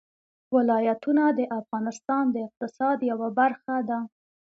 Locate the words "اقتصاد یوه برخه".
2.47-3.75